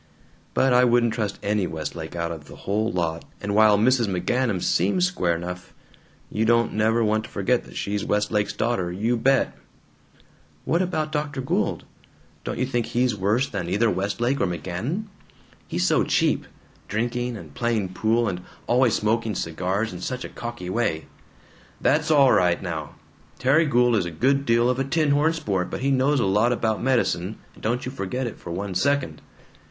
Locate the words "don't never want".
6.43-7.25